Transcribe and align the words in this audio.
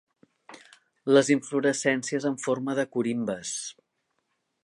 Les 1.17 1.29
inflorescències 1.35 2.27
en 2.31 2.39
forma 2.47 2.77
de 2.81 2.87
corimbes. 2.97 3.55